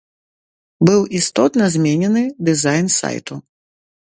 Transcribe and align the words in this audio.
Быў 0.87 1.01
істотна 1.19 1.67
зменены 1.75 2.23
дызайн 2.49 2.91
сайту. 2.99 3.35